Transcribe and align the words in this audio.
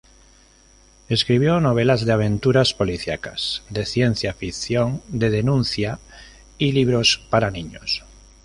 Escribió 1.09 1.59
novelas 1.59 2.05
de 2.07 2.11
aventuras, 2.11 2.73
policíacas, 2.73 3.61
de 3.69 3.85
ciencia 3.85 4.33
ficción, 4.33 5.03
de 5.09 5.29
denuncia 5.29 5.99
y 6.57 6.71
libros 6.71 7.21
para 7.29 7.51
niños. 7.51 8.03